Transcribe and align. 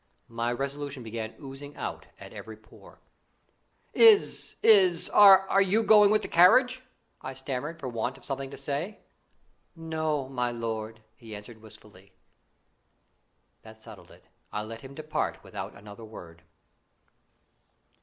My 0.33 0.51
resolution 0.51 1.03
began 1.03 1.35
oozing 1.39 1.75
out 1.77 2.07
at 2.19 2.33
every 2.33 2.57
pore. 2.57 2.97
"Is 3.93 4.55
is 4.63 5.09
are 5.09 5.61
you 5.61 5.83
going 5.83 6.09
with 6.09 6.23
the 6.23 6.27
carriage?" 6.27 6.81
I 7.21 7.35
stammered, 7.35 7.79
for 7.79 7.87
want 7.87 8.17
of 8.17 8.25
something 8.25 8.49
to 8.49 8.57
say. 8.57 8.97
"No, 9.75 10.27
my 10.27 10.49
lord," 10.49 11.03
he 11.15 11.35
answered 11.35 11.61
wistfully. 11.61 12.13
That 13.61 13.79
settled 13.79 14.09
it. 14.09 14.25
I 14.51 14.63
let 14.63 14.81
him 14.81 14.95
depart 14.95 15.43
without 15.43 15.75
another 15.75 16.03
word. 16.03 16.41